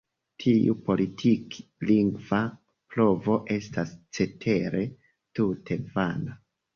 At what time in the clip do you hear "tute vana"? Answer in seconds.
5.41-6.35